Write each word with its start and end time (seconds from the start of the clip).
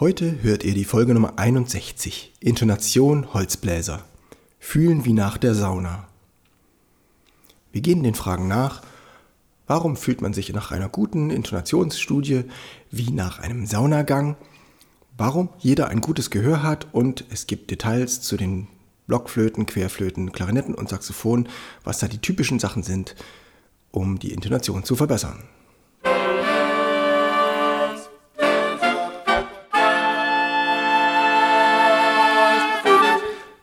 Heute 0.00 0.42
hört 0.42 0.64
ihr 0.64 0.72
die 0.72 0.86
Folge 0.86 1.12
Nummer 1.12 1.34
61, 1.38 2.32
Intonation 2.40 3.34
Holzbläser. 3.34 4.02
Fühlen 4.58 5.04
wie 5.04 5.12
nach 5.12 5.36
der 5.36 5.54
Sauna. 5.54 6.08
Wir 7.72 7.82
gehen 7.82 8.02
den 8.02 8.14
Fragen 8.14 8.48
nach, 8.48 8.80
warum 9.66 9.96
fühlt 9.96 10.22
man 10.22 10.32
sich 10.32 10.50
nach 10.52 10.72
einer 10.72 10.88
guten 10.88 11.28
Intonationsstudie 11.28 12.44
wie 12.90 13.10
nach 13.10 13.38
einem 13.38 13.66
Saunagang, 13.66 14.36
warum 15.18 15.50
jeder 15.58 15.88
ein 15.88 16.00
gutes 16.00 16.30
Gehör 16.30 16.62
hat 16.62 16.88
und 16.92 17.26
es 17.28 17.46
gibt 17.46 17.70
Details 17.70 18.22
zu 18.22 18.38
den 18.38 18.68
Blockflöten, 19.06 19.66
Querflöten, 19.66 20.32
Klarinetten 20.32 20.74
und 20.74 20.88
Saxophonen, 20.88 21.48
was 21.84 21.98
da 21.98 22.08
die 22.08 22.18
typischen 22.18 22.58
Sachen 22.58 22.82
sind, 22.82 23.14
um 23.90 24.18
die 24.18 24.32
Intonation 24.32 24.84
zu 24.84 24.96
verbessern. 24.96 25.44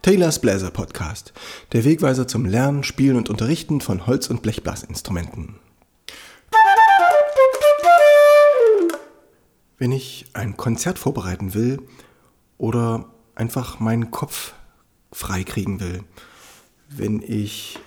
Taylors 0.09 0.41
Bläser 0.41 0.72
Podcast, 0.72 1.34
der 1.72 1.86
Wegweiser 1.86 2.27
zum 2.27 2.44
Lernen, 2.44 2.84
Spielen 2.84 3.16
und 3.16 3.30
Unterrichten 3.30 3.80
von 3.80 4.08
Holz- 4.08 4.27
und 4.27 4.41
Blechblasinstrumenten. 4.41 5.59
Wenn 9.77 9.91
ich 9.91 10.26
ein 10.34 10.58
Konzert 10.58 10.98
vorbereiten 10.98 11.53
will 11.53 11.80
oder 12.58 13.05
einfach 13.36 13.80
meinen 13.80 14.09
Kopf 14.09 14.55
freikriegen 15.12 15.80
will, 15.80 16.03
wenn 16.89 17.22
ich 17.22 17.78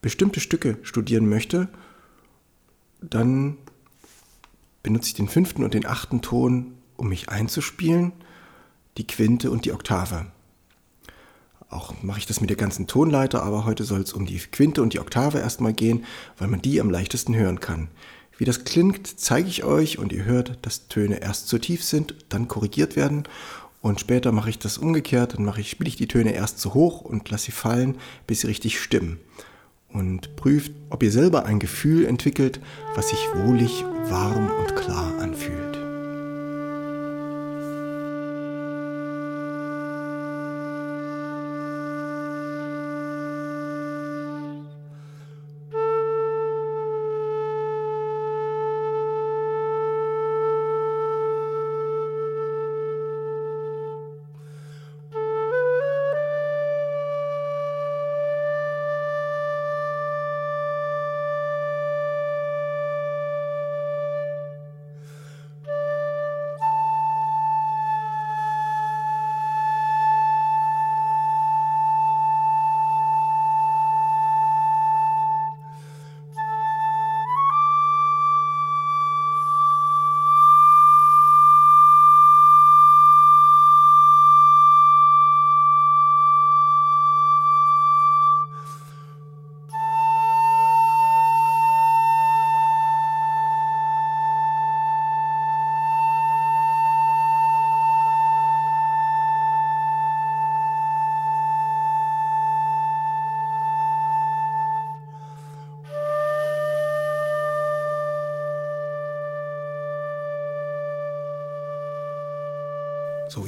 bestimmte 0.00 0.38
Stücke 0.38 0.78
studieren 0.82 1.28
möchte, 1.28 1.68
dann 3.00 3.58
benutze 4.84 5.08
ich 5.08 5.14
den 5.14 5.26
fünften 5.26 5.64
und 5.64 5.74
den 5.74 5.84
achten 5.84 6.22
Ton, 6.22 6.78
um 6.96 7.08
mich 7.08 7.28
einzuspielen, 7.28 8.12
die 8.98 9.06
Quinte 9.08 9.50
und 9.50 9.64
die 9.64 9.72
Oktave. 9.72 10.26
Auch 11.68 11.94
mache 12.02 12.20
ich 12.20 12.26
das 12.26 12.40
mit 12.40 12.50
der 12.50 12.56
ganzen 12.56 12.86
Tonleiter, 12.86 13.42
aber 13.42 13.64
heute 13.64 13.84
soll 13.84 14.00
es 14.00 14.12
um 14.12 14.26
die 14.26 14.38
Quinte 14.38 14.82
und 14.82 14.92
die 14.92 15.00
Oktave 15.00 15.38
erstmal 15.38 15.72
gehen, 15.72 16.04
weil 16.38 16.48
man 16.48 16.62
die 16.62 16.80
am 16.80 16.90
leichtesten 16.90 17.34
hören 17.34 17.60
kann. 17.60 17.88
Wie 18.38 18.44
das 18.44 18.64
klingt, 18.64 19.18
zeige 19.18 19.48
ich 19.48 19.64
euch 19.64 19.98
und 19.98 20.12
ihr 20.12 20.24
hört, 20.24 20.58
dass 20.62 20.88
Töne 20.88 21.20
erst 21.22 21.48
zu 21.48 21.58
tief 21.58 21.82
sind, 21.82 22.14
dann 22.28 22.48
korrigiert 22.48 22.94
werden 22.94 23.24
und 23.86 24.00
später 24.00 24.32
mache 24.32 24.50
ich 24.50 24.58
das 24.58 24.78
umgekehrt, 24.78 25.34
dann 25.34 25.44
mache 25.44 25.60
ich, 25.60 25.70
spiele 25.70 25.88
ich 25.88 25.94
die 25.94 26.08
Töne 26.08 26.34
erst 26.34 26.58
zu 26.58 26.74
hoch 26.74 27.02
und 27.02 27.30
lasse 27.30 27.46
sie 27.46 27.52
fallen, 27.52 27.98
bis 28.26 28.40
sie 28.40 28.48
richtig 28.48 28.80
stimmen. 28.80 29.20
Und 29.92 30.34
prüft, 30.34 30.72
ob 30.90 31.04
ihr 31.04 31.12
selber 31.12 31.46
ein 31.46 31.60
Gefühl 31.60 32.04
entwickelt, 32.04 32.58
was 32.96 33.10
sich 33.10 33.28
wohlig, 33.34 33.84
warm 34.08 34.50
und 34.58 34.74
klar 34.74 35.16
anfühlt. 35.20 35.65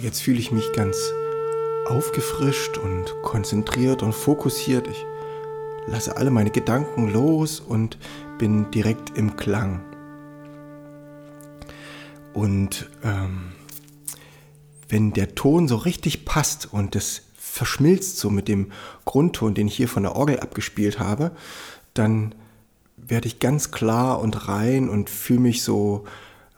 Jetzt 0.00 0.22
fühle 0.22 0.38
ich 0.38 0.53
mich 0.53 0.72
ganz 0.72 0.97
aufgefrischt 1.86 2.78
und 2.78 3.14
konzentriert 3.22 4.03
und 4.03 4.14
fokussiert. 4.14 4.88
Ich 4.88 5.04
lasse 5.86 6.16
alle 6.16 6.31
meine 6.31 6.50
Gedanken 6.50 7.09
los 7.09 7.60
und 7.60 7.98
bin 8.38 8.70
direkt 8.70 9.16
im 9.16 9.36
Klang. 9.36 9.81
Und 12.34 12.88
ähm, 13.03 13.53
wenn 14.88 15.12
der 15.12 15.34
Ton 15.34 15.66
so 15.66 15.76
richtig 15.76 16.25
passt 16.25 16.72
und 16.72 16.94
es 16.94 17.22
verschmilzt 17.36 18.19
so 18.19 18.30
mit 18.30 18.48
dem 18.48 18.70
Grundton, 19.04 19.54
den 19.54 19.66
ich 19.66 19.76
hier 19.76 19.88
von 19.88 20.04
der 20.04 20.15
Orgel 20.15 20.41
abgespielt 20.41 21.00
habe, 21.00 21.32
dann 21.94 22.34
werde 22.97 23.26
ich 23.26 23.41
ganz 23.41 23.70
klar 23.70 24.20
und 24.20 24.48
rein 24.48 24.88
und 24.88 25.10
fühle 25.10 25.41
mich 25.41 25.62
so 25.62 26.04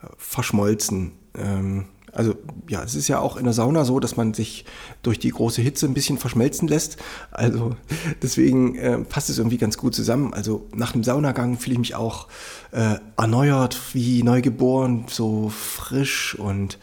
äh, 0.02 0.06
verschmolzen. 0.18 1.12
Ähm, 1.38 1.86
also 2.12 2.34
ja, 2.69 2.82
es 2.82 2.94
ist 2.94 3.09
ja 3.09 3.21
auch 3.21 3.37
in 3.37 3.44
der 3.44 3.53
Sauna 3.53 3.84
so, 3.84 4.00
dass 4.00 4.16
man 4.16 4.34
sich 4.34 4.65
durch 5.03 5.19
die 5.19 5.31
große 5.31 5.62
Hitze 5.62 5.87
ein 5.87 5.94
bisschen 5.94 6.19
verschmelzen 6.19 6.69
lässt. 6.69 6.97
Also 7.31 7.76
deswegen 8.22 8.76
äh, 8.76 8.98
passt 8.98 9.31
es 9.31 9.38
irgendwie 9.38 9.59
ganz 9.59 9.76
gut 9.76 9.94
zusammen. 9.94 10.34
Also 10.34 10.66
nach 10.75 10.93
dem 10.93 11.04
Saunagang 11.04 11.59
fühle 11.59 11.75
ich 11.75 11.78
mich 11.78 11.94
auch 11.94 12.28
äh, 12.72 12.97
erneuert, 13.16 13.78
wie 13.93 14.22
neugeboren, 14.22 15.04
so 15.09 15.50
frisch 15.50 16.34
und 16.34 16.78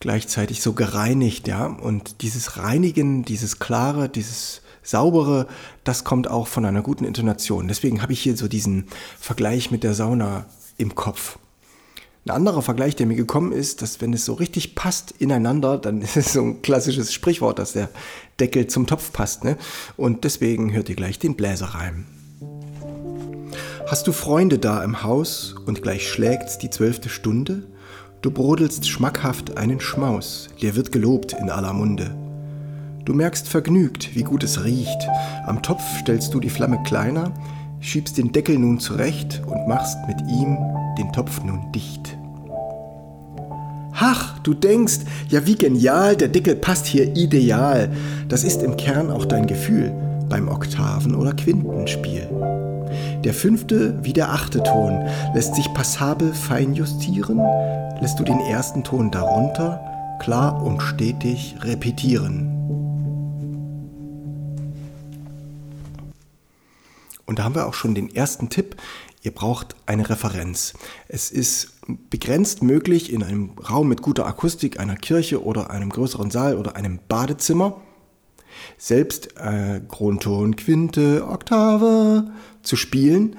gleichzeitig 0.00 0.62
so 0.62 0.72
gereinigt, 0.72 1.48
ja. 1.48 1.66
Und 1.66 2.22
dieses 2.22 2.56
Reinigen, 2.56 3.24
dieses 3.24 3.58
Klare, 3.58 4.08
dieses 4.08 4.62
Saubere, 4.82 5.48
das 5.84 6.04
kommt 6.04 6.30
auch 6.30 6.46
von 6.46 6.64
einer 6.64 6.82
guten 6.82 7.04
Intonation. 7.04 7.68
Deswegen 7.68 8.00
habe 8.00 8.12
ich 8.12 8.20
hier 8.20 8.36
so 8.36 8.48
diesen 8.48 8.86
Vergleich 9.18 9.70
mit 9.70 9.82
der 9.82 9.94
Sauna 9.94 10.46
im 10.76 10.94
Kopf. 10.94 11.38
Ein 12.28 12.34
anderer 12.34 12.60
Vergleich, 12.60 12.94
der 12.94 13.06
mir 13.06 13.14
gekommen 13.14 13.52
ist, 13.52 13.80
dass 13.80 14.02
wenn 14.02 14.12
es 14.12 14.26
so 14.26 14.34
richtig 14.34 14.74
passt 14.74 15.14
ineinander, 15.18 15.78
dann 15.78 16.02
ist 16.02 16.18
es 16.18 16.34
so 16.34 16.42
ein 16.42 16.60
klassisches 16.60 17.14
Sprichwort, 17.14 17.58
dass 17.58 17.72
der 17.72 17.88
Deckel 18.38 18.66
zum 18.66 18.86
Topf 18.86 19.12
passt. 19.12 19.44
Ne? 19.44 19.56
Und 19.96 20.24
deswegen 20.24 20.74
hört 20.74 20.90
ihr 20.90 20.94
gleich 20.94 21.18
den 21.18 21.36
Bläserreim. 21.36 22.04
Hast 23.86 24.06
du 24.06 24.12
Freunde 24.12 24.58
da 24.58 24.84
im 24.84 25.02
Haus 25.02 25.54
und 25.64 25.82
gleich 25.82 26.06
schlägt's 26.06 26.58
die 26.58 26.68
zwölfte 26.68 27.08
Stunde? 27.08 27.62
Du 28.20 28.30
brodelst 28.30 28.86
schmackhaft 28.86 29.56
einen 29.56 29.80
Schmaus, 29.80 30.50
der 30.60 30.76
wird 30.76 30.92
gelobt 30.92 31.32
in 31.32 31.48
aller 31.48 31.72
Munde. 31.72 32.14
Du 33.06 33.14
merkst 33.14 33.48
vergnügt, 33.48 34.14
wie 34.14 34.24
gut 34.24 34.44
es 34.44 34.64
riecht. 34.64 35.08
Am 35.46 35.62
Topf 35.62 35.82
stellst 36.00 36.34
du 36.34 36.40
die 36.40 36.50
Flamme 36.50 36.82
kleiner, 36.84 37.32
schiebst 37.80 38.18
den 38.18 38.32
Deckel 38.32 38.58
nun 38.58 38.80
zurecht 38.80 39.40
und 39.46 39.66
machst 39.66 39.96
mit 40.06 40.20
ihm 40.28 40.58
den 40.98 41.12
Topf 41.12 41.42
nun 41.42 41.72
dicht. 41.72 42.18
Ach, 44.00 44.38
du 44.40 44.54
denkst, 44.54 45.00
ja 45.28 45.46
wie 45.46 45.56
genial, 45.56 46.16
der 46.16 46.28
Deckel 46.28 46.54
passt 46.54 46.86
hier 46.86 47.16
ideal. 47.16 47.90
Das 48.28 48.44
ist 48.44 48.62
im 48.62 48.76
Kern 48.76 49.10
auch 49.10 49.24
dein 49.24 49.46
Gefühl 49.46 49.92
beim 50.28 50.48
Oktaven- 50.48 51.16
oder 51.16 51.32
Quintenspiel. 51.32 52.28
Der 53.24 53.34
fünfte 53.34 53.98
wie 54.02 54.12
der 54.12 54.30
achte 54.30 54.62
Ton 54.62 55.06
lässt 55.34 55.54
sich 55.54 55.72
passabel 55.74 56.32
fein 56.32 56.74
justieren, 56.74 57.40
lässt 58.00 58.20
du 58.20 58.24
den 58.24 58.38
ersten 58.40 58.84
Ton 58.84 59.10
darunter 59.10 59.80
klar 60.20 60.62
und 60.62 60.80
stetig 60.82 61.56
repetieren. 61.62 62.54
Und 67.28 67.38
da 67.38 67.44
haben 67.44 67.54
wir 67.54 67.66
auch 67.66 67.74
schon 67.74 67.94
den 67.94 68.12
ersten 68.12 68.48
Tipp. 68.48 68.76
Ihr 69.20 69.32
braucht 69.32 69.76
eine 69.84 70.08
Referenz. 70.08 70.72
Es 71.08 71.30
ist 71.30 71.74
begrenzt 72.08 72.62
möglich 72.62 73.12
in 73.12 73.22
einem 73.22 73.50
Raum 73.68 73.88
mit 73.88 74.00
guter 74.00 74.26
Akustik, 74.26 74.80
einer 74.80 74.96
Kirche 74.96 75.44
oder 75.44 75.70
einem 75.70 75.90
größeren 75.90 76.30
Saal 76.30 76.56
oder 76.56 76.74
einem 76.74 77.00
Badezimmer, 77.06 77.82
selbst 78.78 79.36
äh, 79.36 79.82
Grundton, 79.86 80.56
Quinte, 80.56 81.28
Oktave 81.28 82.30
zu 82.62 82.76
spielen, 82.76 83.36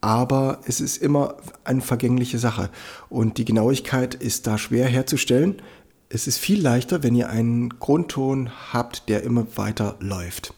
aber 0.00 0.60
es 0.66 0.80
ist 0.80 0.96
immer 0.96 1.36
eine 1.62 1.80
vergängliche 1.80 2.40
Sache 2.40 2.70
und 3.08 3.38
die 3.38 3.44
Genauigkeit 3.44 4.16
ist 4.16 4.48
da 4.48 4.58
schwer 4.58 4.86
herzustellen. 4.86 5.62
es 6.08 6.26
ist 6.26 6.38
viel 6.38 6.60
leichter, 6.60 7.04
wenn 7.04 7.14
ihr 7.14 7.28
einen 7.28 7.78
Grundton 7.78 8.50
habt, 8.72 9.08
der 9.08 9.22
immer 9.22 9.46
weiter 9.56 9.96
läuft. 10.00 10.54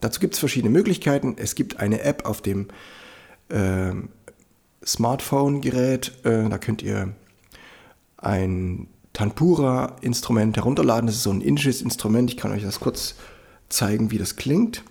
Dazu 0.00 0.20
gibt 0.20 0.34
es 0.34 0.40
verschiedene 0.40 0.70
Möglichkeiten. 0.70 1.36
Es 1.38 1.54
gibt 1.54 1.80
eine 1.80 2.02
App 2.02 2.26
auf 2.26 2.42
dem 2.42 2.68
äh, 3.48 3.92
Smartphone-Gerät. 4.84 6.12
Äh, 6.24 6.48
da 6.48 6.58
könnt 6.58 6.82
ihr 6.82 7.14
ein 8.18 8.88
Tanpura-Instrument 9.12 10.56
herunterladen. 10.56 11.06
Das 11.06 11.16
ist 11.16 11.22
so 11.22 11.30
ein 11.30 11.40
indisches 11.40 11.82
Instrument. 11.82 12.30
Ich 12.30 12.36
kann 12.36 12.52
euch 12.52 12.62
das 12.62 12.80
kurz 12.80 13.14
zeigen, 13.68 14.10
wie 14.10 14.18
das 14.18 14.36
klingt. 14.36 14.82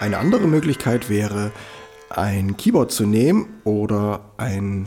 Eine 0.00 0.18
andere 0.18 0.46
Möglichkeit 0.46 1.08
wäre, 1.08 1.50
ein 2.10 2.56
Keyboard 2.56 2.92
zu 2.92 3.06
nehmen 3.06 3.48
oder 3.64 4.20
ein 4.36 4.86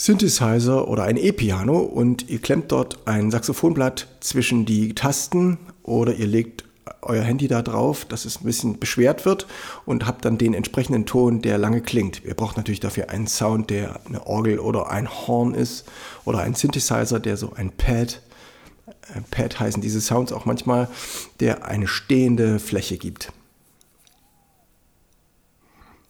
Synthesizer 0.00 0.88
oder 0.88 1.02
ein 1.02 1.18
E-Piano 1.18 1.78
und 1.78 2.30
ihr 2.30 2.38
klemmt 2.38 2.72
dort 2.72 3.06
ein 3.06 3.30
Saxophonblatt 3.30 4.08
zwischen 4.20 4.64
die 4.64 4.94
Tasten 4.94 5.58
oder 5.82 6.14
ihr 6.14 6.26
legt 6.26 6.64
euer 7.02 7.22
Handy 7.22 7.48
da 7.48 7.60
drauf, 7.60 8.06
dass 8.06 8.24
es 8.24 8.40
ein 8.40 8.44
bisschen 8.44 8.78
beschwert 8.78 9.26
wird 9.26 9.46
und 9.84 10.06
habt 10.06 10.24
dann 10.24 10.38
den 10.38 10.54
entsprechenden 10.54 11.04
Ton, 11.04 11.42
der 11.42 11.58
lange 11.58 11.82
klingt. 11.82 12.24
Ihr 12.24 12.32
braucht 12.32 12.56
natürlich 12.56 12.80
dafür 12.80 13.10
einen 13.10 13.26
Sound, 13.26 13.68
der 13.68 14.00
eine 14.06 14.26
Orgel 14.26 14.58
oder 14.58 14.90
ein 14.90 15.06
Horn 15.06 15.52
ist 15.52 15.84
oder 16.24 16.38
ein 16.38 16.54
Synthesizer, 16.54 17.20
der 17.20 17.36
so 17.36 17.52
ein 17.52 17.70
Pad, 17.70 18.22
äh, 19.14 19.20
Pad 19.30 19.60
heißen 19.60 19.82
diese 19.82 20.00
Sounds 20.00 20.32
auch 20.32 20.46
manchmal, 20.46 20.88
der 21.40 21.66
eine 21.66 21.86
stehende 21.86 22.58
Fläche 22.58 22.96
gibt. 22.96 23.34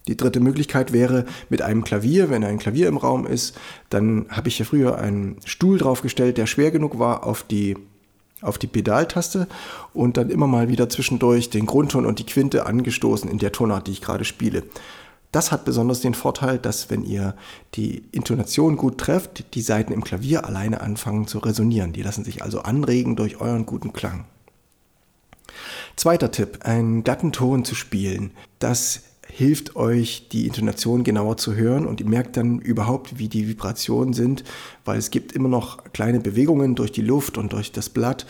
Die 0.07 0.17
dritte 0.17 0.39
Möglichkeit 0.39 0.93
wäre 0.93 1.25
mit 1.49 1.61
einem 1.61 1.83
Klavier, 1.83 2.29
wenn 2.29 2.43
ein 2.43 2.57
Klavier 2.57 2.87
im 2.87 2.97
Raum 2.97 3.27
ist, 3.27 3.57
dann 3.89 4.25
habe 4.29 4.47
ich 4.47 4.57
ja 4.59 4.65
früher 4.65 4.97
einen 4.97 5.37
Stuhl 5.45 5.77
draufgestellt, 5.77 6.37
der 6.37 6.47
schwer 6.47 6.71
genug 6.71 6.97
war 6.97 7.25
auf 7.25 7.43
die, 7.43 7.77
auf 8.41 8.57
die 8.57 8.67
Pedaltaste 8.67 9.47
und 9.93 10.17
dann 10.17 10.29
immer 10.29 10.47
mal 10.47 10.69
wieder 10.69 10.89
zwischendurch 10.89 11.49
den 11.49 11.67
Grundton 11.67 12.05
und 12.05 12.19
die 12.19 12.25
Quinte 12.25 12.65
angestoßen 12.65 13.29
in 13.29 13.37
der 13.37 13.51
Tonart, 13.51 13.87
die 13.87 13.91
ich 13.91 14.01
gerade 14.01 14.25
spiele. 14.25 14.63
Das 15.31 15.51
hat 15.51 15.63
besonders 15.63 16.01
den 16.01 16.13
Vorteil, 16.13 16.57
dass 16.57 16.89
wenn 16.89 17.05
ihr 17.05 17.35
die 17.75 18.03
Intonation 18.11 18.75
gut 18.75 18.97
trefft, 18.97 19.53
die 19.53 19.61
Saiten 19.61 19.93
im 19.93 20.03
Klavier 20.03 20.45
alleine 20.45 20.81
anfangen 20.81 21.25
zu 21.25 21.39
resonieren. 21.39 21.93
Die 21.93 22.01
lassen 22.01 22.25
sich 22.25 22.43
also 22.43 22.63
anregen 22.63 23.15
durch 23.15 23.39
euren 23.39 23.65
guten 23.65 23.93
Klang. 23.93 24.25
Zweiter 25.95 26.31
Tipp, 26.31 26.59
einen 26.63 27.03
glatten 27.03 27.31
Ton 27.31 27.63
zu 27.63 27.75
spielen. 27.75 28.31
Das 28.59 29.03
hilft 29.27 29.75
euch, 29.75 30.27
die 30.31 30.47
Intonation 30.47 31.03
genauer 31.03 31.37
zu 31.37 31.55
hören 31.55 31.85
und 31.85 31.99
ihr 31.99 32.07
merkt 32.07 32.37
dann 32.37 32.59
überhaupt, 32.59 33.17
wie 33.17 33.29
die 33.29 33.47
Vibrationen 33.47 34.13
sind, 34.13 34.43
weil 34.83 34.97
es 34.97 35.11
gibt 35.11 35.31
immer 35.31 35.49
noch 35.49 35.83
kleine 35.93 36.19
Bewegungen 36.19 36.75
durch 36.75 36.91
die 36.91 37.01
Luft 37.01 37.37
und 37.37 37.53
durch 37.53 37.71
das 37.71 37.89
Blatt 37.89 38.25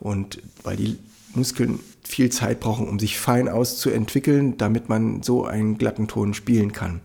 und 0.00 0.42
weil 0.62 0.76
die 0.76 0.98
Muskeln 1.34 1.80
viel 2.02 2.30
Zeit 2.30 2.60
brauchen, 2.60 2.88
um 2.88 2.98
sich 2.98 3.18
fein 3.18 3.48
auszuentwickeln, 3.48 4.56
damit 4.56 4.88
man 4.88 5.22
so 5.22 5.44
einen 5.44 5.76
glatten 5.76 6.08
Ton 6.08 6.34
spielen 6.34 6.72
kann. 6.72 7.00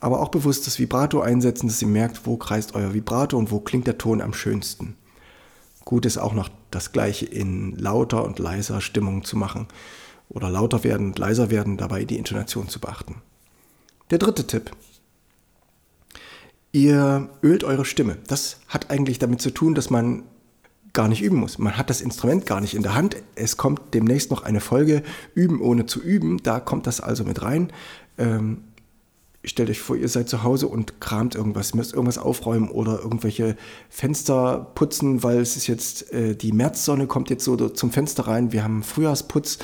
Aber 0.00 0.20
auch 0.20 0.30
bewusst 0.30 0.66
das 0.66 0.78
Vibrato 0.78 1.20
einsetzen, 1.20 1.68
dass 1.68 1.82
ihr 1.82 1.88
merkt, 1.88 2.26
wo 2.26 2.36
kreist 2.36 2.74
euer 2.74 2.94
Vibrato 2.94 3.36
und 3.36 3.50
wo 3.50 3.60
klingt 3.60 3.86
der 3.86 3.98
Ton 3.98 4.20
am 4.20 4.34
schönsten. 4.34 4.96
Gut 5.84 6.06
ist 6.06 6.18
auch 6.18 6.32
noch 6.32 6.48
das 6.70 6.92
gleiche 6.92 7.26
in 7.26 7.76
lauter 7.76 8.24
und 8.24 8.38
leiser 8.38 8.80
Stimmung 8.80 9.24
zu 9.24 9.36
machen 9.36 9.66
oder 10.32 10.50
lauter 10.50 10.84
werden 10.84 11.08
und 11.08 11.18
leiser 11.18 11.50
werden, 11.50 11.76
dabei 11.76 12.04
die 12.04 12.18
Intonation 12.18 12.68
zu 12.68 12.80
beachten. 12.80 13.16
Der 14.10 14.18
dritte 14.18 14.46
Tipp. 14.46 14.70
Ihr 16.72 17.28
ölt 17.42 17.64
eure 17.64 17.84
Stimme. 17.84 18.16
Das 18.26 18.58
hat 18.68 18.90
eigentlich 18.90 19.18
damit 19.18 19.42
zu 19.42 19.50
tun, 19.50 19.74
dass 19.74 19.90
man 19.90 20.22
gar 20.92 21.08
nicht 21.08 21.22
üben 21.22 21.36
muss. 21.36 21.58
Man 21.58 21.76
hat 21.76 21.90
das 21.90 22.00
Instrument 22.00 22.46
gar 22.46 22.60
nicht 22.60 22.74
in 22.74 22.82
der 22.82 22.94
Hand. 22.94 23.16
Es 23.34 23.56
kommt 23.56 23.94
demnächst 23.94 24.30
noch 24.30 24.42
eine 24.42 24.60
Folge 24.60 25.02
Üben 25.34 25.60
ohne 25.60 25.86
zu 25.86 26.00
üben. 26.00 26.42
Da 26.42 26.60
kommt 26.60 26.86
das 26.86 27.00
also 27.00 27.24
mit 27.24 27.42
rein. 27.42 27.72
Ähm, 28.18 28.64
stellt 29.44 29.70
euch 29.70 29.80
vor, 29.80 29.96
ihr 29.96 30.08
seid 30.08 30.28
zu 30.28 30.42
Hause 30.42 30.68
und 30.68 31.00
kramt 31.00 31.34
irgendwas, 31.34 31.74
müsst 31.74 31.92
irgendwas 31.92 32.18
aufräumen 32.18 32.70
oder 32.70 33.00
irgendwelche 33.00 33.56
Fenster 33.88 34.70
putzen, 34.74 35.22
weil 35.22 35.40
es 35.40 35.56
ist 35.56 35.66
jetzt, 35.66 36.12
äh, 36.12 36.36
die 36.36 36.52
Märzsonne 36.52 37.06
kommt 37.06 37.30
jetzt 37.30 37.44
so 37.44 37.56
zum 37.68 37.90
Fenster 37.90 38.26
rein. 38.26 38.52
Wir 38.52 38.62
haben 38.62 38.82
Frühjahrsputz. 38.82 39.58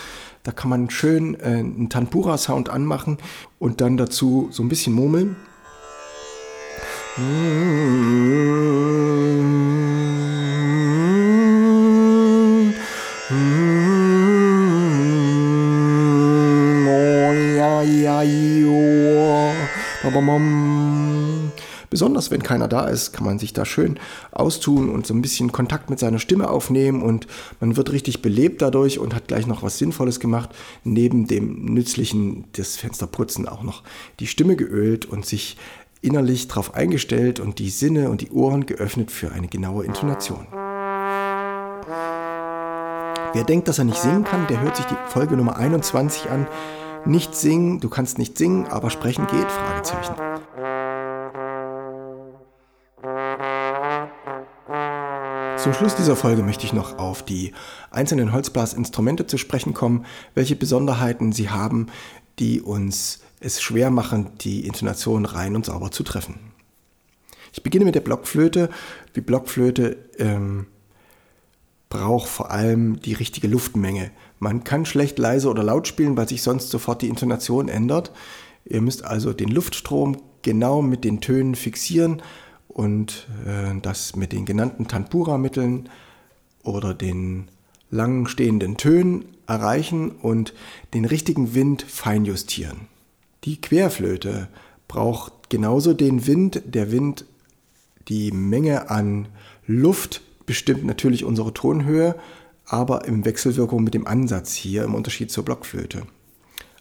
Da 0.48 0.52
kann 0.52 0.70
man 0.70 0.88
schön 0.88 1.34
äh, 1.40 1.58
einen 1.58 1.90
Tanpura-Sound 1.90 2.70
anmachen 2.70 3.18
und 3.58 3.82
dann 3.82 3.98
dazu 3.98 4.48
so 4.50 4.62
ein 4.62 4.70
bisschen 4.70 4.94
murmeln. 4.94 5.36
Besonders 21.98 22.30
wenn 22.30 22.44
keiner 22.44 22.68
da 22.68 22.86
ist, 22.86 23.12
kann 23.12 23.24
man 23.24 23.40
sich 23.40 23.54
da 23.54 23.64
schön 23.64 23.98
austun 24.30 24.88
und 24.88 25.04
so 25.04 25.12
ein 25.14 25.20
bisschen 25.20 25.50
Kontakt 25.50 25.90
mit 25.90 25.98
seiner 25.98 26.20
Stimme 26.20 26.48
aufnehmen 26.48 27.02
und 27.02 27.26
man 27.58 27.76
wird 27.76 27.90
richtig 27.90 28.22
belebt 28.22 28.62
dadurch 28.62 29.00
und 29.00 29.16
hat 29.16 29.26
gleich 29.26 29.48
noch 29.48 29.64
was 29.64 29.78
Sinnvolles 29.78 30.20
gemacht. 30.20 30.50
Neben 30.84 31.26
dem 31.26 31.64
nützlichen 31.64 32.44
des 32.52 32.76
Fensterputzen 32.76 33.48
auch 33.48 33.64
noch 33.64 33.82
die 34.20 34.28
Stimme 34.28 34.54
geölt 34.54 35.06
und 35.06 35.26
sich 35.26 35.56
innerlich 36.00 36.46
darauf 36.46 36.72
eingestellt 36.76 37.40
und 37.40 37.58
die 37.58 37.68
Sinne 37.68 38.10
und 38.10 38.20
die 38.20 38.30
Ohren 38.30 38.66
geöffnet 38.66 39.10
für 39.10 39.32
eine 39.32 39.48
genaue 39.48 39.84
Intonation. 39.84 40.46
Wer 43.34 43.42
denkt, 43.42 43.66
dass 43.66 43.80
er 43.80 43.86
nicht 43.86 44.00
singen 44.00 44.22
kann, 44.22 44.46
der 44.46 44.60
hört 44.60 44.76
sich 44.76 44.86
die 44.86 44.94
Folge 45.08 45.36
Nummer 45.36 45.56
21 45.56 46.30
an. 46.30 46.46
Nicht 47.06 47.34
singen, 47.34 47.80
du 47.80 47.88
kannst 47.88 48.18
nicht 48.18 48.38
singen, 48.38 48.68
aber 48.68 48.90
sprechen 48.90 49.26
geht? 49.26 49.50
Fragezeichen. 49.50 50.14
Zum 55.68 55.74
Schluss 55.74 55.96
dieser 55.96 56.16
Folge 56.16 56.42
möchte 56.42 56.64
ich 56.64 56.72
noch 56.72 56.96
auf 56.96 57.22
die 57.22 57.52
einzelnen 57.90 58.32
Holzblasinstrumente 58.32 59.26
zu 59.26 59.36
sprechen 59.36 59.74
kommen, 59.74 60.06
welche 60.34 60.56
Besonderheiten 60.56 61.30
sie 61.32 61.50
haben, 61.50 61.88
die 62.38 62.62
uns 62.62 63.20
es 63.40 63.60
schwer 63.60 63.90
machen, 63.90 64.30
die 64.40 64.66
Intonation 64.66 65.26
rein 65.26 65.54
und 65.54 65.66
sauber 65.66 65.90
zu 65.90 66.04
treffen. 66.04 66.40
Ich 67.52 67.62
beginne 67.62 67.84
mit 67.84 67.94
der 67.94 68.00
Blockflöte. 68.00 68.70
Die 69.14 69.20
Blockflöte 69.20 69.98
ähm, 70.18 70.68
braucht 71.90 72.30
vor 72.30 72.50
allem 72.50 72.98
die 73.02 73.12
richtige 73.12 73.48
Luftmenge. 73.48 74.10
Man 74.38 74.64
kann 74.64 74.86
schlecht 74.86 75.18
leise 75.18 75.50
oder 75.50 75.64
laut 75.64 75.86
spielen, 75.86 76.16
weil 76.16 76.30
sich 76.30 76.42
sonst 76.42 76.70
sofort 76.70 77.02
die 77.02 77.10
Intonation 77.10 77.68
ändert. 77.68 78.10
Ihr 78.64 78.80
müsst 78.80 79.04
also 79.04 79.34
den 79.34 79.50
Luftstrom 79.50 80.16
genau 80.40 80.80
mit 80.80 81.04
den 81.04 81.20
Tönen 81.20 81.54
fixieren 81.54 82.22
und 82.68 83.26
äh, 83.46 83.78
das 83.80 84.16
mit 84.16 84.32
den 84.32 84.44
genannten 84.44 84.86
Tanpura-Mitteln 84.88 85.88
oder 86.62 86.94
den 86.94 87.48
lang 87.90 88.26
stehenden 88.26 88.76
Tönen 88.76 89.24
erreichen 89.46 90.10
und 90.10 90.54
den 90.94 91.04
richtigen 91.04 91.54
Wind 91.54 91.82
feinjustieren. 91.82 92.88
Die 93.44 93.60
Querflöte 93.60 94.48
braucht 94.88 95.50
genauso 95.50 95.94
den 95.94 96.26
Wind. 96.26 96.62
Der 96.66 96.92
Wind, 96.92 97.24
die 98.08 98.32
Menge 98.32 98.90
an 98.90 99.28
Luft 99.66 100.22
bestimmt 100.44 100.84
natürlich 100.84 101.24
unsere 101.24 101.54
Tonhöhe, 101.54 102.16
aber 102.66 103.06
im 103.06 103.24
Wechselwirkung 103.24 103.82
mit 103.82 103.94
dem 103.94 104.06
Ansatz 104.06 104.54
hier 104.54 104.84
im 104.84 104.94
Unterschied 104.94 105.30
zur 105.30 105.44
Blockflöte. 105.44 106.02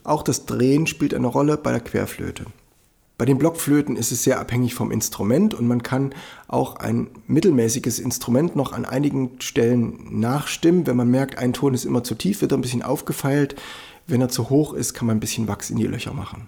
Auch 0.04 0.24
das 0.24 0.46
Drehen 0.46 0.88
spielt 0.88 1.14
eine 1.14 1.28
Rolle 1.28 1.58
bei 1.58 1.72
der 1.72 1.82
Querflöte. 1.82 2.46
Bei 3.18 3.26
den 3.26 3.40
Blockflöten 3.40 3.96
ist 3.96 4.12
es 4.12 4.24
sehr 4.24 4.40
abhängig 4.40 4.76
vom 4.76 4.92
Instrument 4.92 5.56
und 5.56 5.68
man 5.68 5.82
kann 5.82 6.14
auch 6.48 6.76
ein 6.76 7.10
mittelmäßiges 7.26 7.98
Instrument 7.98 8.56
noch 8.56 8.74
an 8.74 8.86
einigen 8.86 9.42
Stellen 9.42 10.20
nachstimmen. 10.20 10.86
Wenn 10.86 10.98
man 10.98 11.10
merkt, 11.10 11.40
ein 11.40 11.54
Ton 11.54 11.74
ist 11.74 11.86
immer 11.86 12.04
zu 12.04 12.14
tief, 12.14 12.42
wird 12.42 12.52
er 12.52 12.60
ein 12.60 12.62
bisschen 12.62 12.84
aufgefeilt. 12.84 13.56
Wenn 14.06 14.22
er 14.22 14.30
zu 14.30 14.52
hoch 14.52 14.74
ist, 14.74 14.94
kann 14.94 15.08
man 15.08 15.18
ein 15.18 15.20
bisschen 15.20 15.48
Wachs 15.48 15.72
in 15.72 15.78
die 15.78 15.88
Löcher 15.88 16.14
machen. 16.14 16.48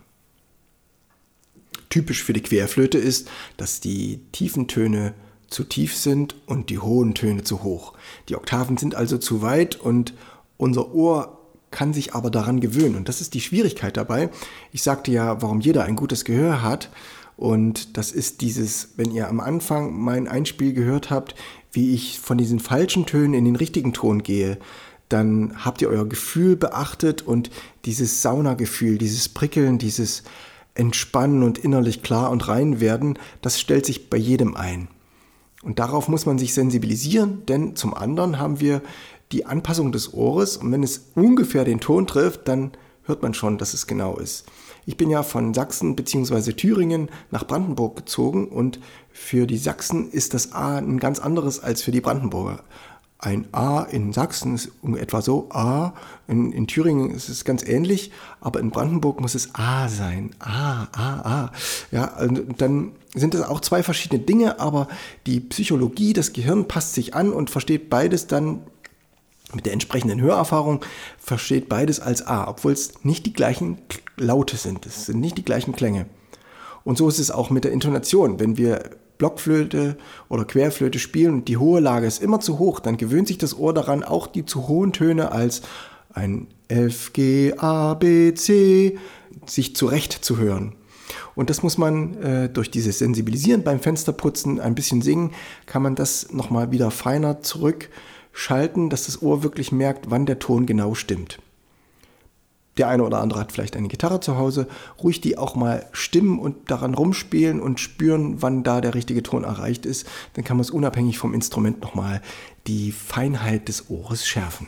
Typisch 1.90 2.24
für 2.24 2.34
die 2.34 2.44
Querflöte 2.44 3.00
ist, 3.00 3.32
dass 3.58 3.80
die 3.80 4.20
tiefen 4.32 4.68
Töne 4.68 5.16
zu 5.48 5.64
tief 5.64 5.96
sind 5.96 6.36
und 6.46 6.70
die 6.70 6.78
hohen 6.78 7.16
Töne 7.16 7.44
zu 7.44 7.64
hoch. 7.64 7.94
Die 8.30 8.36
Oktaven 8.36 8.78
sind 8.78 8.94
also 8.94 9.18
zu 9.18 9.42
weit 9.42 9.76
und 9.76 10.14
unser 10.58 10.94
Ohr 10.94 11.39
kann 11.72 11.94
sich 11.94 12.16
aber 12.16 12.30
daran 12.30 12.60
gewöhnen. 12.60 12.96
Und 12.96 13.10
das 13.10 13.22
ist 13.22 13.34
die 13.34 13.42
Schwierigkeit 13.42 13.98
dabei. 13.98 14.30
Ich 14.72 14.84
sagte 14.84 15.12
ja, 15.12 15.42
warum 15.42 15.62
jeder 15.62 15.84
ein 15.84 15.96
gutes 15.96 16.26
Gehör 16.26 16.62
hat. 16.62 16.90
Und 17.38 17.98
das 17.98 18.12
ist 18.12 18.42
dieses, 18.42 18.90
wenn 18.98 19.12
ihr 19.12 19.30
am 19.30 19.40
Anfang 19.40 19.98
mein 19.98 20.28
Einspiel 20.28 20.74
gehört 20.74 21.10
habt, 21.10 21.36
wie 21.72 21.94
ich 21.94 22.20
von 22.20 22.38
diesen 22.38 22.60
falschen 22.60 23.06
Tönen 23.06 23.34
in 23.34 23.46
den 23.46 23.56
richtigen 23.56 23.94
Ton 23.94 24.24
gehe, 24.24 24.58
dann 25.08 25.54
habt 25.64 25.82
ihr 25.82 25.90
euer 25.90 26.08
Gefühl 26.08 26.56
beachtet 26.56 27.22
und 27.22 27.50
dieses 27.86 28.22
Saunagefühl, 28.22 28.98
dieses 28.98 29.30
Prickeln, 29.30 29.78
dieses 29.78 30.24
entspannen 30.76 31.44
und 31.44 31.58
innerlich 31.58 32.04
klar 32.04 32.30
und 32.30 32.48
rein 32.48 32.80
werden, 32.80 33.18
das 33.42 33.60
stellt 33.60 33.86
sich 33.86 34.10
bei 34.10 34.18
jedem 34.18 34.56
ein. 34.56 34.88
Und 35.62 35.80
darauf 35.80 36.08
muss 36.08 36.26
man 36.26 36.38
sich 36.38 36.54
sensibilisieren, 36.54 37.46
denn 37.48 37.76
zum 37.76 37.94
anderen 37.94 38.40
haben 38.40 38.60
wir 38.60 38.82
die 39.32 39.46
Anpassung 39.46 39.92
des 39.92 40.14
Ohres 40.14 40.58
und 40.58 40.72
wenn 40.72 40.84
es 40.84 41.12
ungefähr 41.16 41.64
den 41.64 41.80
Ton 41.80 42.08
trifft, 42.08 42.48
dann 42.48 42.72
hört 43.04 43.22
man 43.22 43.34
schon, 43.34 43.58
dass 43.58 43.74
es 43.74 43.88
genau 43.88 44.18
ist. 44.18 44.46
Ich 44.86 44.98
bin 44.98 45.10
ja 45.10 45.24
von 45.24 45.54
Sachsen 45.54 45.96
bzw. 45.96 46.54
Thüringen 46.54 47.10
nach 47.32 47.46
Brandenburg 47.46 47.96
gezogen 47.96 48.48
und 48.48 48.80
für 49.12 49.46
die 49.46 49.58
Sachsen 49.58 50.10
ist 50.12 50.34
das 50.34 50.54
A 50.54 50.78
ein 50.78 51.00
ganz 51.00 51.20
anderes 51.20 51.60
als 51.60 51.82
für 51.82 51.92
die 51.92 52.02
Brandenburger. 52.02 52.64
Ein 53.22 53.48
A 53.52 53.82
in 53.82 54.14
Sachsen 54.14 54.56
ist 54.56 54.72
etwa 54.96 55.22
so 55.22 55.50
A, 55.52 55.94
in, 56.30 56.54
in 56.54 56.68
Thüringen 56.68 57.12
ist 57.12 57.28
es 57.28 57.44
ganz 57.44 57.64
ähnlich, 57.64 58.12
aber 58.40 58.62
in 58.62 58.72
Brandenburg 58.72 59.20
muss 59.20 59.36
es 59.36 59.54
A 59.56 59.90
sein. 59.90 60.32
A, 60.40 60.88
A, 60.94 61.20
A. 61.22 61.52
Ja, 61.92 62.18
und 62.18 62.62
dann 62.62 62.94
sind 63.14 63.34
das 63.34 63.42
auch 63.42 63.60
zwei 63.60 63.84
verschiedene 63.84 64.22
Dinge, 64.22 64.62
aber 64.62 64.88
die 65.28 65.42
Psychologie, 65.42 66.14
das 66.14 66.32
Gehirn 66.32 66.70
passt 66.70 66.94
sich 66.94 67.14
an 67.14 67.34
und 67.34 67.50
versteht 67.50 67.90
beides 67.90 68.28
dann 68.28 68.62
mit 69.54 69.66
der 69.66 69.74
entsprechenden 69.74 70.22
Hörerfahrung 70.22 70.82
versteht 71.18 71.70
beides 71.70 72.00
als 72.00 72.26
A, 72.26 72.48
obwohl 72.48 72.72
es 72.72 73.04
nicht 73.04 73.26
die 73.26 73.34
gleichen 73.34 73.80
Laute 74.18 74.58
sind. 74.58 74.86
Es 74.86 75.06
sind 75.06 75.20
nicht 75.20 75.38
die 75.38 75.46
gleichen 75.46 75.74
Klänge. 75.74 76.06
Und 76.84 76.98
so 76.98 77.08
ist 77.08 77.20
es 77.20 77.32
auch 77.32 77.50
mit 77.50 77.64
der 77.64 77.72
Intonation. 77.72 78.40
Wenn 78.40 78.58
wir 78.58 78.92
Blockflöte 79.18 79.98
oder 80.30 80.46
Querflöte 80.46 80.98
spielen 80.98 81.34
und 81.34 81.48
die 81.48 81.58
hohe 81.58 81.82
Lage 81.82 82.08
ist 82.08 82.22
immer 82.24 82.40
zu 82.40 82.58
hoch, 82.58 82.80
dann 82.80 82.98
gewöhnt 82.98 83.28
sich 83.28 83.38
das 83.38 83.58
Ohr 83.58 83.74
daran, 83.74 84.04
auch 84.04 84.28
die 84.28 84.46
zu 84.46 84.68
hohen 84.68 84.94
Töne 84.94 85.32
als 85.32 85.62
ein 86.14 86.48
F, 86.68 87.14
G, 87.14 87.54
A, 87.58 87.96
B, 87.96 88.34
C 88.34 88.98
sich 89.46 89.76
zurecht 89.76 90.14
zu 90.14 90.38
hören. 90.38 90.74
Und 91.36 91.50
das 91.50 91.64
muss 91.64 91.78
man 91.78 92.22
äh, 92.22 92.50
durch 92.50 92.72
dieses 92.72 93.00
Sensibilisieren 93.00 93.64
beim 93.64 93.80
Fensterputzen 93.80 94.60
ein 94.60 94.76
bisschen 94.76 95.02
singen, 95.02 95.32
kann 95.66 95.82
man 95.82 95.96
das 95.96 96.32
nochmal 96.32 96.72
wieder 96.72 96.92
feiner 96.92 97.42
zurück 97.42 97.90
schalten, 98.32 98.90
dass 98.90 99.06
das 99.06 99.22
Ohr 99.22 99.44
wirklich 99.44 99.72
merkt, 99.72 100.10
wann 100.10 100.26
der 100.26 100.40
Ton 100.40 100.66
genau 100.66 100.96
stimmt. 100.96 101.40
Der 102.80 102.88
eine 102.88 103.04
oder 103.04 103.20
andere 103.20 103.42
hat 103.42 103.52
vielleicht 103.52 103.76
eine 103.76 103.90
Gitarre 103.90 104.22
zu 104.22 104.38
Hause, 104.38 104.68
ruhig 105.04 105.20
die 105.20 105.38
auch 105.38 105.56
mal 105.56 105.86
stimmen 105.92 106.40
und 106.40 106.72
daran 106.72 106.94
rumspielen 106.94 107.60
und 107.60 107.82
spüren, 107.82 108.42
wann 108.42 108.64
da 108.64 108.80
der 108.80 108.96
richtige 108.96 109.22
Ton 109.22 109.44
erreicht 109.44 109.86
ist. 109.86 110.08
Dann 110.34 110.46
kann 110.46 110.56
man 110.56 110.62
es 110.62 110.72
unabhängig 110.72 111.18
vom 111.18 111.34
Instrument 111.34 111.82
nochmal 111.82 112.22
die 112.68 112.94
Feinheit 112.94 113.68
des 113.68 113.90
Ohres 113.90 114.26
schärfen. 114.26 114.68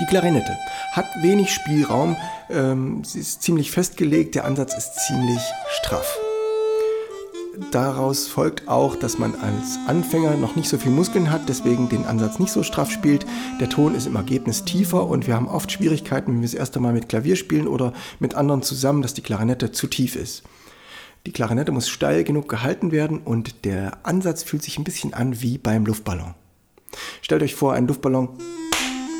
Die 0.00 0.06
Klarinette 0.06 0.56
hat 0.92 1.06
wenig 1.22 1.54
Spielraum, 1.54 2.16
ähm, 2.50 3.02
sie 3.02 3.20
ist 3.20 3.42
ziemlich 3.42 3.70
festgelegt, 3.70 4.34
der 4.34 4.44
Ansatz 4.44 4.76
ist 4.76 4.94
ziemlich 5.06 5.40
straff 5.70 6.18
daraus 7.70 8.26
folgt 8.26 8.68
auch, 8.68 8.96
dass 8.96 9.18
man 9.18 9.34
als 9.34 9.78
Anfänger 9.86 10.36
noch 10.36 10.56
nicht 10.56 10.68
so 10.68 10.78
viel 10.78 10.92
Muskeln 10.92 11.30
hat, 11.30 11.48
deswegen 11.48 11.88
den 11.88 12.04
Ansatz 12.04 12.38
nicht 12.38 12.52
so 12.52 12.62
straff 12.62 12.90
spielt. 12.90 13.26
Der 13.60 13.68
Ton 13.68 13.94
ist 13.94 14.06
im 14.06 14.16
Ergebnis 14.16 14.64
tiefer 14.64 15.06
und 15.06 15.26
wir 15.26 15.34
haben 15.34 15.48
oft 15.48 15.70
Schwierigkeiten, 15.70 16.32
wenn 16.32 16.40
wir 16.40 16.48
das 16.48 16.54
erste 16.54 16.80
Mal 16.80 16.92
mit 16.92 17.08
Klavier 17.08 17.36
spielen 17.36 17.68
oder 17.68 17.92
mit 18.18 18.34
anderen 18.34 18.62
zusammen, 18.62 19.02
dass 19.02 19.14
die 19.14 19.22
Klarinette 19.22 19.72
zu 19.72 19.86
tief 19.86 20.16
ist. 20.16 20.42
Die 21.26 21.32
Klarinette 21.32 21.72
muss 21.72 21.88
steil 21.88 22.24
genug 22.24 22.48
gehalten 22.48 22.92
werden 22.92 23.18
und 23.18 23.64
der 23.64 23.98
Ansatz 24.04 24.42
fühlt 24.42 24.62
sich 24.62 24.78
ein 24.78 24.84
bisschen 24.84 25.12
an 25.12 25.42
wie 25.42 25.58
beim 25.58 25.84
Luftballon. 25.84 26.34
Stellt 27.22 27.42
euch 27.42 27.54
vor, 27.54 27.74
ein 27.74 27.86
Luftballon 27.86 28.30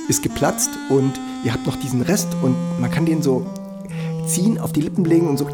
ist 0.08 0.22
geplatzt 0.22 0.70
und 0.88 1.12
ihr 1.44 1.52
habt 1.52 1.66
noch 1.66 1.76
diesen 1.76 2.00
Rest 2.00 2.28
und 2.42 2.56
man 2.80 2.90
kann 2.90 3.04
den 3.04 3.22
so 3.22 3.46
ziehen, 4.26 4.58
auf 4.58 4.72
die 4.72 4.80
Lippen 4.80 5.04
legen 5.04 5.28
und 5.28 5.36
so, 5.36 5.48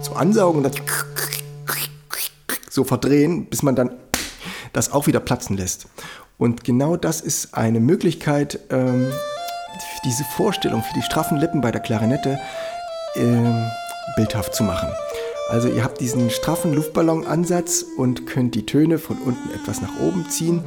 so 0.00 0.12
ansaugen 0.14 0.64
und 0.64 0.64
dann 0.64 0.86
so 2.78 2.84
verdrehen, 2.84 3.46
bis 3.46 3.62
man 3.62 3.74
dann 3.74 3.90
das 4.72 4.92
auch 4.92 5.08
wieder 5.08 5.20
platzen 5.20 5.56
lässt. 5.56 5.88
Und 6.38 6.62
genau 6.62 6.96
das 6.96 7.20
ist 7.20 7.54
eine 7.54 7.80
Möglichkeit, 7.80 8.60
ähm, 8.70 9.10
diese 10.04 10.24
Vorstellung 10.36 10.82
für 10.82 10.94
die 10.94 11.02
straffen 11.02 11.38
Lippen 11.38 11.60
bei 11.60 11.72
der 11.72 11.80
Klarinette 11.80 12.38
ähm, 13.16 13.66
bildhaft 14.14 14.54
zu 14.54 14.62
machen. 14.62 14.88
Also 15.48 15.68
ihr 15.68 15.82
habt 15.82 16.00
diesen 16.00 16.30
straffen 16.30 16.72
Luftballonansatz 16.72 17.84
und 17.96 18.26
könnt 18.26 18.54
die 18.54 18.66
Töne 18.66 18.98
von 18.98 19.16
unten 19.18 19.50
etwas 19.54 19.80
nach 19.80 19.98
oben 20.00 20.28
ziehen 20.28 20.62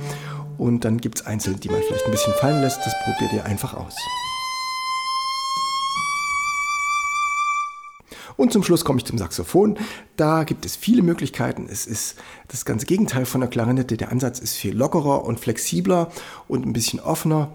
und 0.57 0.83
dann 0.83 0.97
gibt 0.97 1.19
es 1.19 1.25
einzelne, 1.25 1.57
die 1.57 1.69
man 1.69 1.81
vielleicht 1.81 2.05
ein 2.05 2.11
bisschen 2.11 2.33
fallen 2.33 2.61
lässt. 2.61 2.79
Das 2.85 2.93
probiert 3.03 3.31
ihr 3.31 3.45
einfach 3.45 3.73
aus. 3.73 3.95
Und 8.41 8.51
zum 8.51 8.63
Schluss 8.63 8.83
komme 8.83 8.97
ich 8.97 9.05
zum 9.05 9.19
Saxophon. 9.19 9.77
Da 10.17 10.45
gibt 10.45 10.65
es 10.65 10.75
viele 10.75 11.03
Möglichkeiten. 11.03 11.67
Es 11.69 11.85
ist 11.85 12.15
das 12.47 12.65
ganze 12.65 12.87
Gegenteil 12.87 13.27
von 13.27 13.39
der 13.39 13.51
Klarinette. 13.51 13.97
Der 13.97 14.11
Ansatz 14.11 14.39
ist 14.39 14.55
viel 14.55 14.75
lockerer 14.75 15.25
und 15.25 15.39
flexibler 15.39 16.11
und 16.47 16.65
ein 16.65 16.73
bisschen 16.73 16.99
offener. 16.99 17.51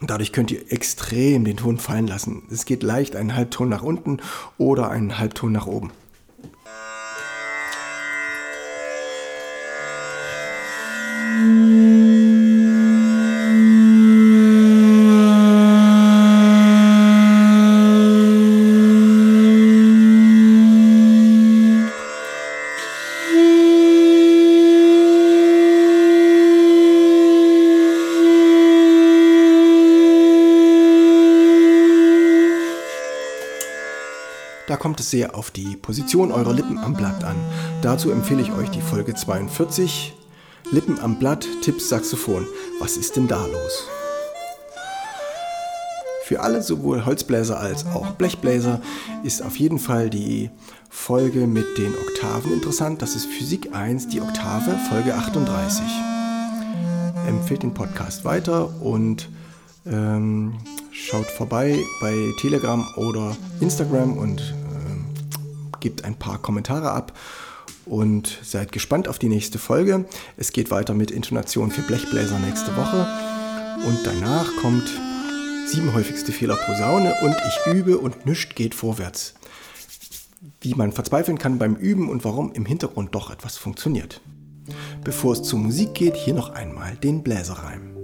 Und 0.00 0.08
dadurch 0.08 0.32
könnt 0.32 0.52
ihr 0.52 0.70
extrem 0.70 1.44
den 1.44 1.56
Ton 1.56 1.78
fallen 1.78 2.06
lassen. 2.06 2.44
Es 2.52 2.66
geht 2.66 2.84
leicht 2.84 3.16
einen 3.16 3.34
Halbton 3.34 3.68
nach 3.68 3.82
unten 3.82 4.18
oder 4.58 4.90
einen 4.90 5.18
Halbton 5.18 5.50
nach 5.50 5.66
oben. 5.66 5.90
Da 34.66 34.76
kommt 34.76 34.98
es 34.98 35.10
sehr 35.10 35.36
auf 35.36 35.52
die 35.52 35.76
Position 35.76 36.32
eurer 36.32 36.52
Lippen 36.52 36.78
am 36.78 36.94
Blatt 36.94 37.22
an. 37.22 37.36
Dazu 37.82 38.10
empfehle 38.10 38.42
ich 38.42 38.50
euch 38.50 38.68
die 38.70 38.80
Folge 38.80 39.14
42, 39.14 40.12
Lippen 40.72 40.98
am 40.98 41.20
Blatt, 41.20 41.46
Tipps 41.62 41.88
Saxophon. 41.88 42.44
Was 42.80 42.96
ist 42.96 43.14
denn 43.14 43.28
da 43.28 43.46
los? 43.46 43.88
Für 46.24 46.40
alle, 46.40 46.60
sowohl 46.64 47.06
Holzbläser 47.06 47.60
als 47.60 47.86
auch 47.86 48.10
Blechbläser, 48.12 48.80
ist 49.22 49.40
auf 49.44 49.54
jeden 49.56 49.78
Fall 49.78 50.10
die 50.10 50.50
Folge 50.90 51.46
mit 51.46 51.78
den 51.78 51.94
Oktaven 51.94 52.52
interessant. 52.52 53.00
Das 53.02 53.14
ist 53.14 53.26
Physik 53.26 53.72
1, 53.72 54.08
die 54.08 54.20
Oktave, 54.20 54.76
Folge 54.88 55.14
38. 55.14 55.84
Empfehlt 57.28 57.62
den 57.62 57.72
Podcast 57.72 58.24
weiter 58.24 58.82
und 58.82 59.28
ähm, 59.86 60.54
schaut 61.04 61.26
vorbei 61.26 61.78
bei 62.00 62.14
Telegram 62.40 62.86
oder 62.96 63.36
Instagram 63.60 64.16
und 64.16 64.40
äh, 64.40 65.78
gebt 65.80 66.04
ein 66.04 66.16
paar 66.16 66.38
Kommentare 66.38 66.90
ab 66.90 67.12
und 67.84 68.38
seid 68.42 68.72
gespannt 68.72 69.08
auf 69.08 69.18
die 69.18 69.28
nächste 69.28 69.58
Folge. 69.58 70.06
Es 70.36 70.52
geht 70.52 70.70
weiter 70.70 70.94
mit 70.94 71.10
Intonation 71.10 71.70
für 71.70 71.82
Blechbläser 71.82 72.38
nächste 72.38 72.76
Woche 72.76 73.06
und 73.86 73.98
danach 74.04 74.50
kommt 74.60 74.90
sieben 75.68 75.92
häufigste 75.94 76.32
Fehler 76.32 76.56
Posaune 76.56 77.14
und 77.22 77.34
ich 77.34 77.72
übe 77.72 77.98
und 77.98 78.26
nichts 78.26 78.54
geht 78.54 78.74
vorwärts. 78.74 79.34
Wie 80.60 80.74
man 80.74 80.92
verzweifeln 80.92 81.38
kann 81.38 81.58
beim 81.58 81.76
Üben 81.76 82.08
und 82.08 82.24
warum 82.24 82.52
im 82.52 82.66
Hintergrund 82.66 83.14
doch 83.14 83.30
etwas 83.30 83.56
funktioniert. 83.56 84.20
Bevor 85.04 85.34
es 85.34 85.42
zur 85.42 85.58
Musik 85.58 85.94
geht, 85.94 86.16
hier 86.16 86.34
noch 86.34 86.50
einmal 86.50 86.96
den 86.96 87.22
Bläserreim. 87.22 87.95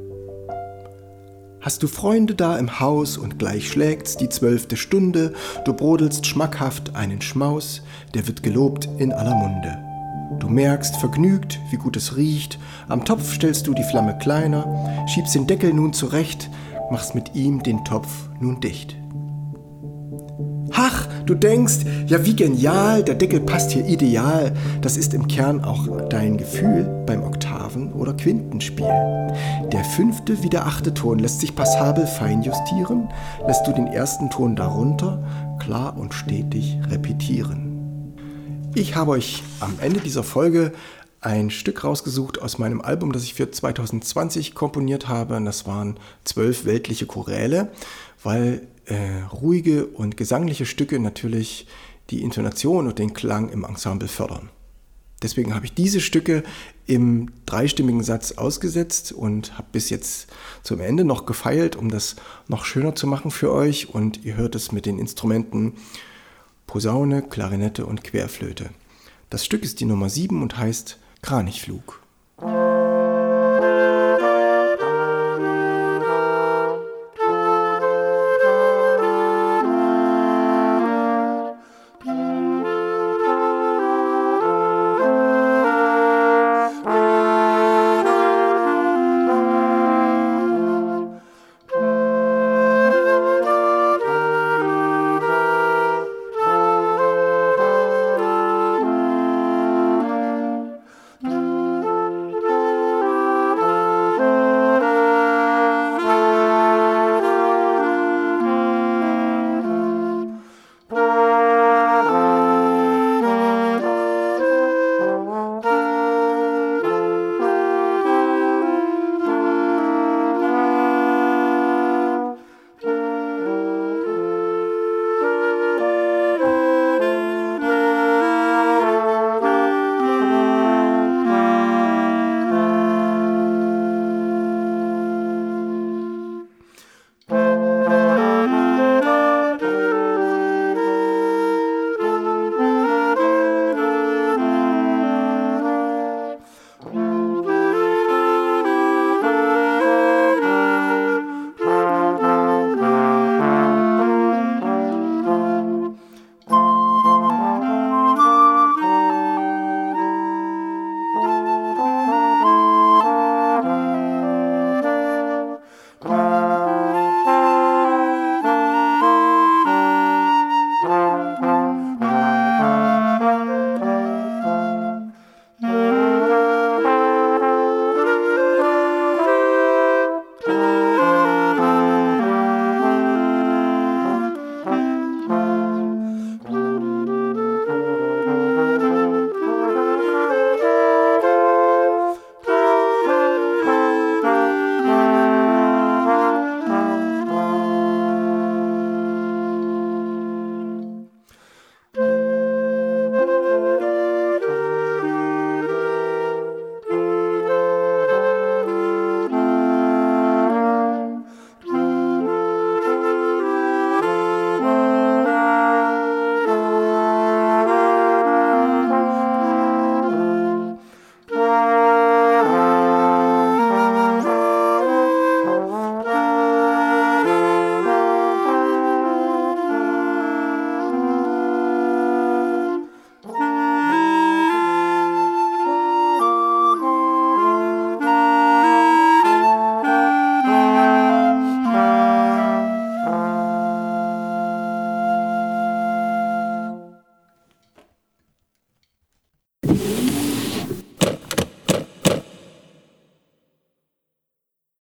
Hast 1.62 1.85
du 1.85 1.87
Freunde 1.87 2.35
da 2.35 2.59
im 2.59 2.81
Haus 2.81 3.16
und 3.16 3.38
gleich 3.38 3.69
schlägt's 3.69 4.16
die 4.16 4.28
zwölfte 4.28 4.76
Stunde, 4.76 5.33
du 5.64 5.73
brodelst 5.73 6.26
schmackhaft 6.26 6.97
einen 6.97 7.23
Schmaus, 7.23 7.83
der 8.14 8.26
wird 8.26 8.42
gelobt 8.42 8.88
in 8.99 9.12
aller 9.12 9.37
Munde. 9.37 9.78
Du 10.40 10.49
merkst 10.49 10.97
vergnügt, 10.97 11.61
wie 11.71 11.76
gut 11.76 11.97
es 11.97 12.16
riecht, 12.16 12.59
am 12.88 13.04
Topf 13.04 13.33
stellst 13.33 13.69
du 13.69 13.75
die 13.75 13.85
Flamme 13.85 14.19
kleiner, 14.19 15.07
schiebst 15.07 15.37
den 15.37 15.47
Deckel 15.47 15.73
nun 15.73 15.92
zurecht, 15.92 16.50
machst 16.90 17.14
mit 17.14 17.37
ihm 17.37 17.62
den 17.62 17.85
Topf 17.85 18.09
nun 18.40 18.61
dicht. 18.61 18.97
Ach, 20.73 21.07
du 21.26 21.35
denkst, 21.35 21.79
ja 22.07 22.25
wie 22.25 22.37
genial, 22.37 23.02
der 23.02 23.14
Deckel 23.14 23.41
passt 23.41 23.73
hier 23.73 23.85
ideal. 23.87 24.52
Das 24.81 24.97
ist 24.97 25.14
im 25.14 25.29
Kern 25.29 25.64
auch 25.64 26.09
dein 26.09 26.37
Gefühl 26.37 26.85
beim 27.07 27.23
Oktaven- 27.23 27.93
oder 27.93 28.14
Quintenspiel. 28.14 28.87
Der 29.73 29.85
fünfte 29.97 30.43
wie 30.43 30.49
der 30.49 30.67
achte 30.67 30.95
Ton 30.95 31.19
lässt 31.19 31.41
sich 31.41 31.55
passabel 31.55 32.07
feinjustieren, 32.07 33.09
lässt 33.47 33.67
du 33.67 33.73
den 33.73 33.87
ersten 33.87 34.31
Ton 34.31 34.57
darunter 34.57 35.23
klar 35.59 35.97
und 35.97 36.14
stetig 36.14 36.79
repetieren. 36.91 38.14
Ich 38.75 38.97
habe 38.97 39.12
euch 39.12 39.43
am 39.61 39.75
Ende 39.81 40.00
dieser 40.00 40.23
Folge 40.23 40.73
ein 41.21 41.50
Stück 41.50 41.85
rausgesucht 41.85 42.43
aus 42.43 42.59
meinem 42.59 42.81
Album, 42.81 43.12
das 43.12 43.23
ich 43.23 43.35
für 43.35 43.49
2020 43.49 44.55
komponiert 44.55 45.09
habe. 45.09 45.37
Und 45.37 45.45
das 45.45 45.67
waren 45.67 45.99
zwölf 46.25 46.64
weltliche 46.64 47.07
Choräle 47.07 47.69
weil 48.23 48.67
äh, 48.87 49.23
ruhige 49.33 49.87
und 49.87 50.17
gesangliche 50.17 50.67
Stücke 50.67 50.99
natürlich 50.99 51.67
die 52.11 52.23
Intonation 52.23 52.87
und 52.87 52.99
den 52.99 53.15
Klang 53.15 53.49
im 53.51 53.65
Ensemble 53.65 54.09
fördern. 54.09 54.51
Deswegen 55.23 55.55
habe 55.55 55.65
ich 55.65 55.73
diese 55.73 56.01
Stücke 56.01 56.43
im 56.87 57.31
dreistimmigen 57.47 58.03
Satz 58.03 58.33
ausgesetzt 58.33 59.12
und 59.12 59.57
habe 59.57 59.69
bis 59.71 59.89
jetzt 59.89 60.27
zum 60.65 60.81
Ende 60.81 61.05
noch 61.05 61.27
gefeilt, 61.27 61.77
um 61.77 61.91
das 61.91 62.17
noch 62.49 62.65
schöner 62.65 62.97
zu 62.97 63.07
machen 63.07 63.31
für 63.31 63.53
euch. 63.53 63.95
Und 63.95 64.25
ihr 64.25 64.37
hört 64.37 64.57
es 64.57 64.73
mit 64.73 64.85
den 64.85 64.99
Instrumenten 64.99 65.75
Posaune, 66.67 67.23
Klarinette 67.23 67.87
und 67.87 68.03
Querflöte. 68.03 68.71
Das 69.31 69.45
Stück 69.45 69.62
ist 69.62 69.81
die 69.81 69.85
Nummer 69.85 70.11
7 70.11 70.43
und 70.43 70.59
heißt 70.59 70.99
Kranichflug. 71.23 72.03